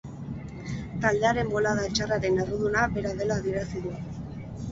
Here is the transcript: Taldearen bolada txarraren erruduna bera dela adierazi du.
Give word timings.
Taldearen 1.03 1.51
bolada 1.51 1.83
txarraren 1.99 2.41
erruduna 2.45 2.87
bera 2.97 3.13
dela 3.21 3.39
adierazi 3.43 3.85
du. 3.85 3.93